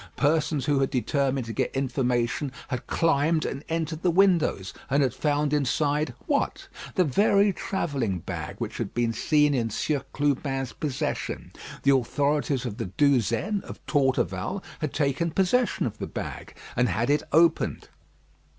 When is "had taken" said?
14.79-15.29